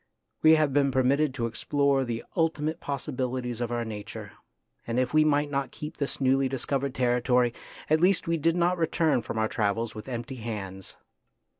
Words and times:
We 0.41 0.55
have 0.55 0.73
been 0.73 0.89
permitted 0.89 1.31
to 1.35 1.45
explore 1.45 2.03
the 2.03 2.23
ultimate 2.35 2.79
possibilities 2.79 3.61
of 3.61 3.71
our 3.71 3.85
nature, 3.85 4.31
and 4.87 4.97
if 4.97 5.13
we 5.13 5.23
might 5.23 5.51
not 5.51 5.69
keep 5.69 5.97
this 5.97 6.19
newly 6.19 6.49
discovered 6.49 6.95
territory, 6.95 7.53
at 7.87 8.01
least 8.01 8.27
we 8.27 8.37
did 8.37 8.55
not 8.55 8.79
return 8.79 9.21
from 9.21 9.37
our 9.37 9.47
travels 9.47 9.93
with 9.93 10.09
empty 10.09 10.37
hands. 10.37 10.95